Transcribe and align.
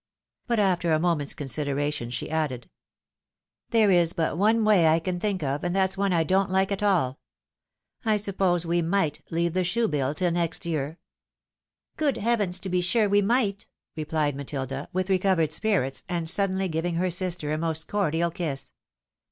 But 0.47 0.57
after 0.57 0.93
a 0.93 0.99
moment's 0.99 1.35
consideration, 1.35 2.09
she 2.09 2.31
added, 2.31 2.67
"There 3.69 3.91
is 3.91 4.13
but 4.13 4.35
one 4.35 4.65
way 4.65 4.87
I 4.87 4.97
can 4.97 5.19
think 5.19 5.43
of, 5.43 5.63
and 5.63 5.75
that's 5.75 5.95
one 5.95 6.11
I 6.11 6.23
don't 6.23 6.49
Uke 6.51 6.71
at 6.71 6.81
all. 6.81 7.19
I 8.03 8.17
suppose 8.17 8.65
we 8.65 8.81
might 8.81 9.21
leave 9.29 9.53
the 9.53 9.63
shoe 9.63 9.87
bill 9.87 10.15
tiU 10.15 10.31
next 10.31 10.65
year." 10.65 10.97
DISAPPOINTMENT. 11.97 12.17
199" 12.17 12.37
Good 12.37 12.41
heavens! 12.41 12.59
to 12.61 12.69
be 12.69 12.81
sure 12.81 13.07
we 13.07 13.21
might," 13.21 13.67
rephed 13.95 14.33
Matilda, 14.33 14.89
with 14.91 15.11
recovered 15.11 15.53
spirits, 15.53 16.01
and 16.09 16.27
suddenly 16.27 16.67
giving 16.67 16.95
her 16.95 17.11
sister 17.11 17.53
a 17.53 17.59
most 17.59 17.87
cordial 17.87 18.31
kiss. 18.31 18.71